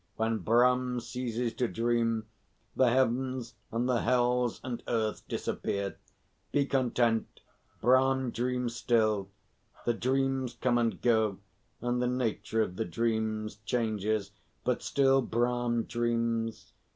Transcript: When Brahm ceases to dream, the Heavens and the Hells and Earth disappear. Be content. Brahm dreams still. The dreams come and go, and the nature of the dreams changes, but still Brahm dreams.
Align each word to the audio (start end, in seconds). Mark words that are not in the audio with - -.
When 0.15 0.39
Brahm 0.39 0.99
ceases 0.99 1.53
to 1.53 1.67
dream, 1.67 2.25
the 2.75 2.89
Heavens 2.89 3.53
and 3.71 3.87
the 3.87 4.01
Hells 4.01 4.59
and 4.63 4.81
Earth 4.87 5.21
disappear. 5.27 5.95
Be 6.51 6.65
content. 6.65 7.41
Brahm 7.81 8.31
dreams 8.31 8.75
still. 8.75 9.29
The 9.85 9.93
dreams 9.93 10.55
come 10.59 10.79
and 10.79 10.99
go, 11.03 11.37
and 11.81 12.01
the 12.01 12.07
nature 12.07 12.63
of 12.63 12.77
the 12.77 12.85
dreams 12.85 13.57
changes, 13.63 14.31
but 14.63 14.81
still 14.81 15.21
Brahm 15.21 15.83
dreams. 15.83 16.73